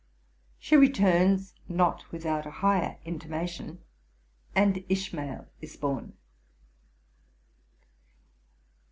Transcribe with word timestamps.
She 0.57 0.75
returns, 0.75 1.53
not 1.69 2.11
with 2.11 2.25
out 2.25 2.47
a 2.47 2.49
higher 2.49 2.97
intimation, 3.05 3.83
and 4.55 4.83
Ishmael 4.89 5.45
is 5.61 5.77
born. 5.77 6.13